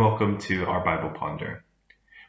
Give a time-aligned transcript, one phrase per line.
[0.00, 1.62] welcome to our Bible Ponder.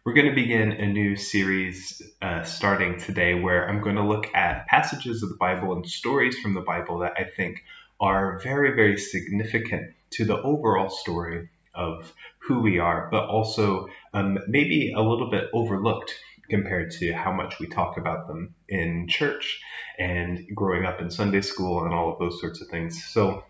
[0.05, 4.27] We're going to begin a new series uh, starting today where I'm going to look
[4.35, 7.63] at passages of the Bible and stories from the Bible that I think
[7.99, 14.37] are very, very significant to the overall story of who we are, but also um,
[14.47, 16.13] maybe a little bit overlooked
[16.47, 19.59] compared to how much we talk about them in church
[19.97, 23.03] and growing up in Sunday school and all of those sorts of things.
[23.03, 23.45] So,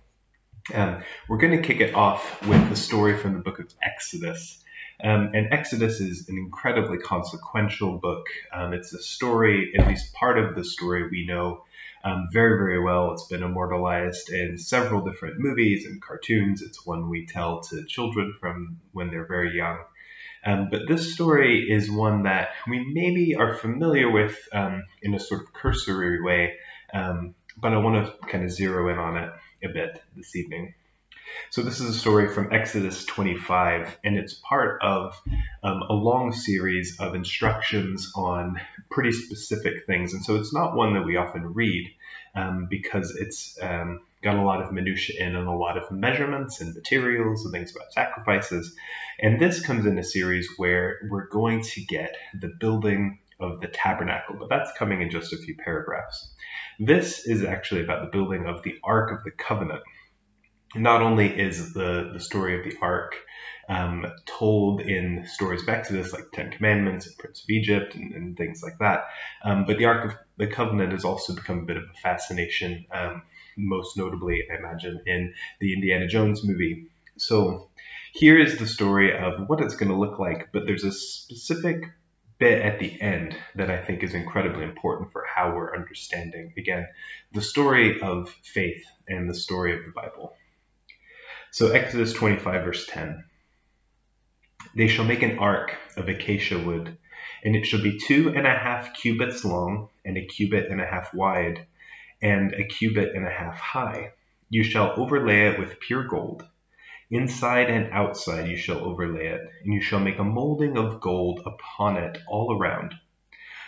[0.74, 4.64] um, we're going to kick it off with the story from the book of Exodus.
[5.04, 8.26] Um, and Exodus is an incredibly consequential book.
[8.54, 11.64] Um, it's a story, at least part of the story we know
[12.04, 13.12] um, very, very well.
[13.12, 16.62] It's been immortalized in several different movies and cartoons.
[16.62, 19.80] It's one we tell to children from when they're very young.
[20.46, 25.20] Um, but this story is one that we maybe are familiar with um, in a
[25.20, 26.54] sort of cursory way,
[26.94, 29.32] um, but I want to kind of zero in on it
[29.64, 30.74] a bit this evening.
[31.50, 35.20] So this is a story from Exodus 25, and it's part of
[35.64, 40.14] um, a long series of instructions on pretty specific things.
[40.14, 41.92] And so it's not one that we often read
[42.36, 46.62] um, because it's um, got a lot of minutia in and a lot of measurements
[46.62, 48.76] and materials and things about sacrifices.
[49.20, 53.68] And this comes in a series where we're going to get the building of the
[53.68, 56.34] tabernacle, but that's coming in just a few paragraphs.
[56.80, 59.82] This is actually about the building of the Ark of the Covenant
[60.76, 63.16] not only is the, the story of the ark
[63.68, 68.38] um, told in stories of Exodus, like Ten Commandments and Prince of Egypt and, and
[68.38, 69.06] things like that,
[69.44, 72.86] um, but the Ark of the Covenant has also become a bit of a fascination,
[72.94, 73.24] um,
[73.58, 76.88] most notably, I imagine, in the Indiana Jones movie.
[77.18, 77.70] So
[78.14, 81.86] here is the story of what it's going to look like, but there's a specific
[82.38, 86.88] bit at the end that I think is incredibly important for how we're understanding, again,
[87.34, 90.34] the story of faith and the story of the Bible.
[91.52, 93.24] So Exodus 25, verse 10.
[94.76, 96.98] They shall make an ark of acacia wood,
[97.44, 100.86] and it shall be two and a half cubits long, and a cubit and a
[100.86, 101.66] half wide,
[102.22, 104.12] and a cubit and a half high.
[104.50, 106.46] You shall overlay it with pure gold.
[107.12, 111.42] Inside and outside you shall overlay it, and you shall make a molding of gold
[111.46, 112.96] upon it all around.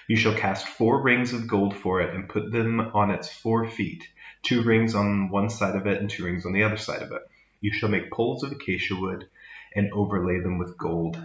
[0.08, 3.68] You shall cast four rings of gold for it, and put them on its four
[3.68, 4.08] feet,
[4.42, 7.12] two rings on one side of it, and two rings on the other side of
[7.12, 7.22] it.
[7.62, 9.28] You shall make poles of acacia wood
[9.76, 11.22] and overlay them with gold.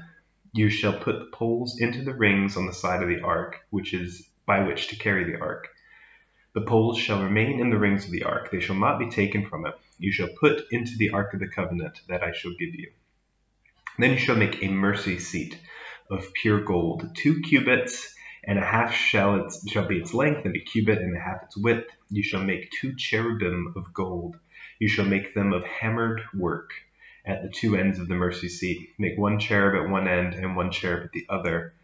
[0.52, 3.94] You shall put the poles into the rings on the side of the ark, which
[3.94, 5.68] is by which to carry the ark.
[6.54, 9.46] The poles shall remain in the rings of the ark, they shall not be taken
[9.46, 9.74] from it.
[9.98, 12.90] You shall put into the ark of the covenant that I shall give you.
[13.98, 15.58] Then you shall make a mercy seat
[16.10, 18.14] of pure gold, two cubits
[18.44, 21.42] and a half shall, its, shall be its length, and a cubit and a half
[21.44, 21.88] its width.
[22.10, 24.36] You shall make two cherubim of gold.
[24.78, 26.70] You shall make them of hammered work
[27.24, 28.90] at the two ends of the mercy seat.
[28.98, 31.74] Make one cherub at one end and one cherub at the other.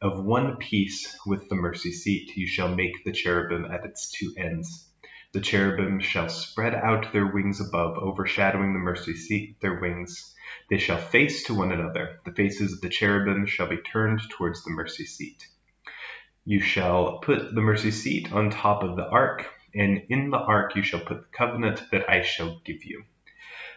[0.00, 4.32] Of one piece with the mercy seat, you shall make the cherubim at its two
[4.38, 4.88] ends.
[5.32, 10.36] The cherubim shall spread out their wings above, overshadowing the mercy seat with their wings.
[10.70, 12.20] They shall face to one another.
[12.24, 15.48] The faces of the cherubim shall be turned towards the mercy seat.
[16.44, 20.76] You shall put the mercy seat on top of the ark and in the ark
[20.76, 23.02] you shall put the covenant that I shall give you.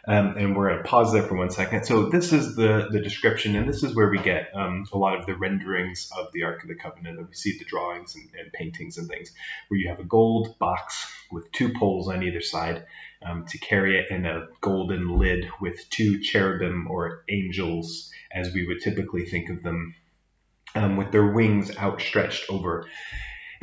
[0.07, 1.85] Um, and we're going to pause there for one second.
[1.85, 5.19] So this is the, the description, and this is where we get um, a lot
[5.19, 7.19] of the renderings of the Ark of the Covenant.
[7.19, 9.31] And we see the drawings and, and, paintings and things,
[9.67, 12.85] where you have a gold box with two poles on either side
[13.23, 18.65] um, to carry it, and a golden lid with two cherubim or angels, as we
[18.65, 19.93] would typically think of them,
[20.73, 22.87] um, with their wings outstretched over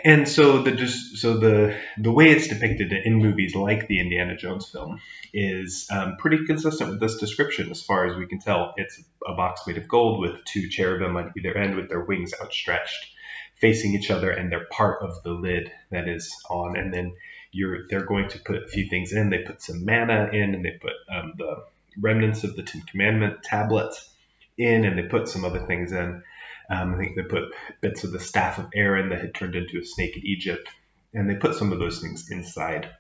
[0.05, 4.37] and so the just so the the way it's depicted in movies like the Indiana
[4.37, 5.01] Jones film
[5.33, 8.75] is um, pretty consistent with this description as far as we can tell.
[8.77, 12.33] It's a box made of gold with two cherubim on either end with their wings
[12.41, 13.13] outstretched,
[13.57, 16.77] facing each other, and they're part of the lid that is on.
[16.77, 17.15] And then
[17.51, 19.31] you're they're going to put a few things in.
[19.31, 21.65] They put some manna in, and they put um, the
[22.01, 24.09] remnants of the Ten Commandment tablets
[24.57, 26.23] in, and they put some other things in.
[26.71, 27.45] Um, I think they put
[27.81, 30.69] bits of the staff of Aaron that had turned into a snake in Egypt,
[31.15, 32.91] and they put some of those things inside.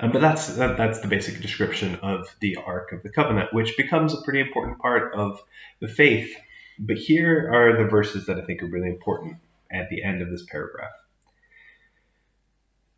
[0.00, 3.76] Um, but that's that, that's the basic description of the Ark of the Covenant, which
[3.76, 5.40] becomes a pretty important part of
[5.80, 6.36] the faith.
[6.78, 9.38] But here are the verses that I think are really important
[9.70, 10.92] at the end of this paragraph.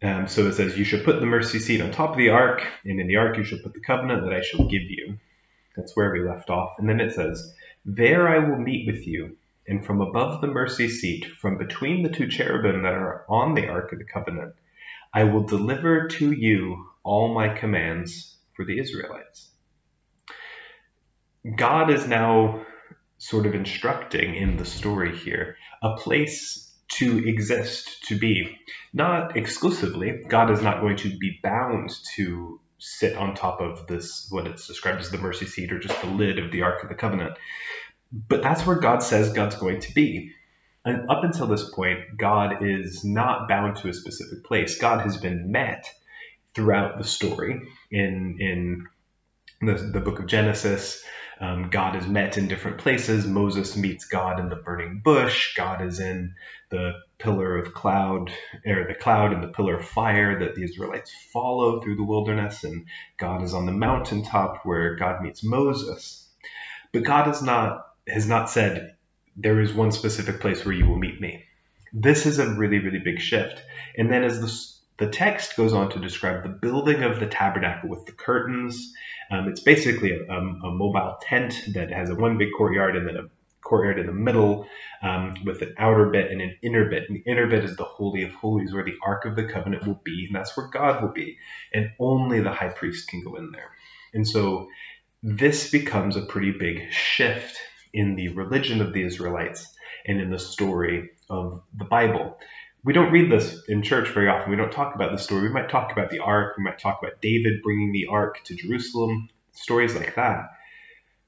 [0.02, 2.66] Um, so it says, You shall put the mercy seat on top of the ark,
[2.84, 5.18] and in the ark you shall put the covenant that I shall give you.
[5.76, 6.78] That's where we left off.
[6.78, 7.54] And then it says,
[7.84, 9.36] there I will meet with you,
[9.66, 13.68] and from above the mercy seat, from between the two cherubim that are on the
[13.68, 14.54] ark of the covenant,
[15.12, 19.50] I will deliver to you all my commands for the Israelites.
[21.56, 22.66] God is now
[23.18, 28.58] sort of instructing in the story here a place to exist, to be.
[28.92, 30.24] Not exclusively.
[30.28, 34.66] God is not going to be bound to sit on top of this, what it's
[34.66, 37.34] described as the mercy seat or just the lid of the Ark of the Covenant.
[38.12, 40.32] But that's where God says God's going to be.
[40.84, 44.78] And up until this point, God is not bound to a specific place.
[44.78, 45.86] God has been met
[46.54, 47.60] throughout the story
[47.90, 48.86] in in
[49.60, 51.04] the, the book of Genesis.
[51.40, 53.26] Um, God is met in different places.
[53.26, 55.56] Moses meets God in the burning bush.
[55.56, 56.34] God is in
[56.68, 58.30] the pillar of cloud,
[58.66, 62.62] or the cloud and the pillar of fire that the Israelites follow through the wilderness.
[62.64, 66.28] And God is on the mountaintop where God meets Moses.
[66.92, 68.96] But God has not has not said
[69.36, 71.44] there is one specific place where you will meet me.
[71.92, 73.62] This is a really really big shift.
[73.96, 77.88] And then as the the text goes on to describe the building of the tabernacle
[77.88, 78.92] with the curtains.
[79.30, 83.16] Um, it's basically a, a, mobile tent that has a one big courtyard and then
[83.16, 83.30] a
[83.62, 84.68] courtyard in the middle
[85.02, 87.04] um, with an outer bit and an inner bit.
[87.08, 89.86] And the inner bit is the Holy of Holies where the Ark of the Covenant
[89.86, 91.38] will be, and that's where God will be.
[91.72, 93.70] And only the high priest can go in there.
[94.12, 94.68] And so
[95.22, 97.56] this becomes a pretty big shift
[97.94, 99.66] in the religion of the Israelites
[100.06, 102.36] and in the story of the Bible
[102.84, 104.50] we don't read this in church very often.
[104.50, 105.42] We don't talk about the story.
[105.42, 106.56] We might talk about the ark.
[106.56, 110.50] We might talk about David bringing the ark to Jerusalem, stories like that.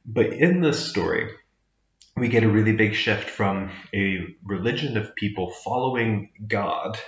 [0.07, 1.31] But in this story,
[2.17, 6.99] we get a really big shift from a religion of people following God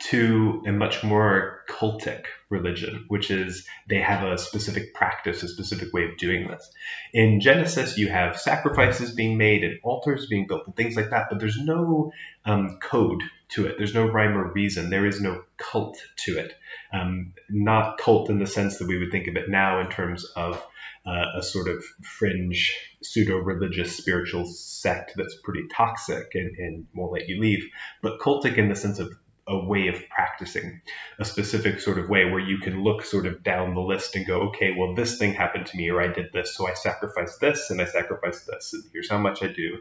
[0.00, 5.92] to a much more cultic religion, which is they have a specific practice, a specific
[5.92, 6.70] way of doing this.
[7.12, 11.26] In Genesis, you have sacrifices being made and altars being built and things like that,
[11.30, 12.12] but there's no
[12.44, 13.76] um, code to it.
[13.76, 14.90] There's no rhyme or reason.
[14.90, 16.54] There is no cult to it.
[16.92, 20.24] Um, not cult in the sense that we would think of it now in terms
[20.36, 20.62] of
[21.06, 27.12] uh, a sort of fringe pseudo religious spiritual sect that's pretty toxic and, and won't
[27.12, 27.70] let you leave,
[28.02, 29.10] but cultic in the sense of
[29.46, 30.80] a way of practicing
[31.18, 34.26] a specific sort of way where you can look sort of down the list and
[34.26, 37.40] go, okay, well, this thing happened to me, or I did this, so I sacrificed
[37.40, 39.78] this and I sacrificed this, and here's how much I do.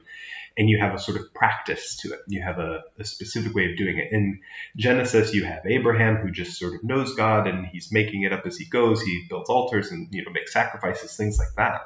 [0.57, 2.19] And you have a sort of practice to it.
[2.27, 4.11] You have a, a specific way of doing it.
[4.11, 4.41] In
[4.75, 8.45] Genesis, you have Abraham who just sort of knows God and he's making it up
[8.45, 9.01] as he goes.
[9.01, 11.81] He builds altars and you know makes sacrifices, things like that.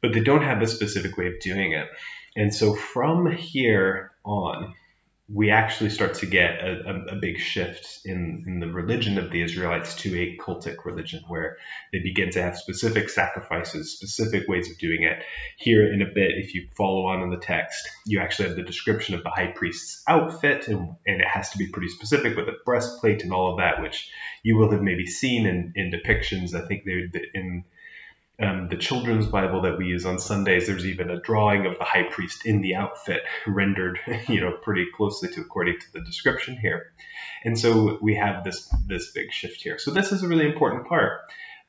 [0.00, 1.86] But they don't have a specific way of doing it.
[2.34, 4.74] And so from here on,
[5.28, 9.32] we actually start to get a, a, a, big shift in, in the religion of
[9.32, 11.56] the Israelites to a cultic religion where
[11.92, 15.24] they begin to have specific sacrifices, specific ways of doing it.
[15.58, 18.62] Here in a bit, if you follow on in the text, you actually have the
[18.62, 22.46] description of the high priest's outfit, and, and it has to be pretty specific with
[22.48, 24.08] a breastplate and all of that, which
[24.44, 26.54] you will have maybe seen in, in depictions.
[26.54, 27.64] I think they in
[28.38, 31.84] um, the children's Bible that we use on Sundays, there's even a drawing of the
[31.84, 36.58] high priest in the outfit rendered, you know, pretty closely to according to the description
[36.60, 36.92] here.
[37.44, 39.78] And so we have this this big shift here.
[39.78, 41.20] So this is a really important part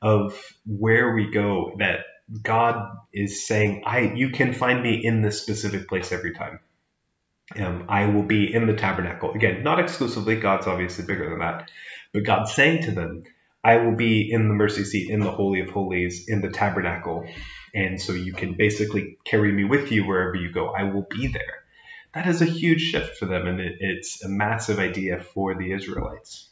[0.02, 2.00] of where we go that
[2.42, 6.60] God is saying, I you can find me in this specific place every time.
[7.56, 9.32] Um, I will be in the tabernacle.
[9.32, 11.70] Again, not exclusively, God's obviously bigger than that.
[12.12, 13.24] But God's saying to them,
[13.62, 17.28] I will be in the mercy seat, in the Holy of Holies, in the tabernacle.
[17.74, 20.68] And so you can basically carry me with you wherever you go.
[20.70, 21.64] I will be there.
[22.14, 25.72] That is a huge shift for them, and it, it's a massive idea for the
[25.72, 26.48] Israelites.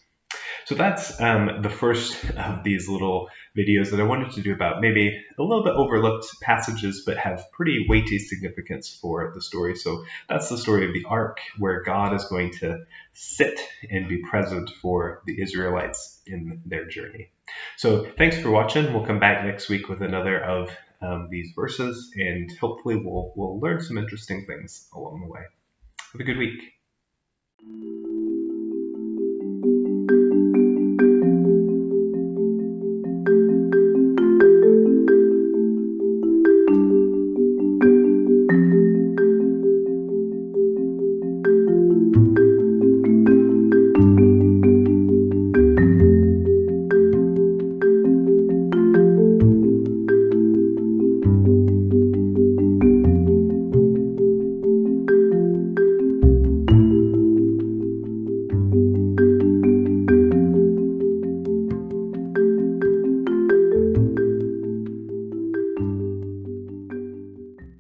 [0.66, 4.80] So that's um, the first of these little videos that I wanted to do about
[4.80, 9.76] maybe a little bit overlooked passages, but have pretty weighty significance for the story.
[9.76, 14.23] So that's the story of the ark, where God is going to sit and be
[14.28, 17.30] present for the Israelites in their journey.
[17.76, 18.92] So thanks for watching.
[18.92, 20.70] We'll come back next week with another of
[21.00, 25.42] um, these verses, and hopefully we'll we'll learn some interesting things along the way.
[26.12, 28.15] Have a good week.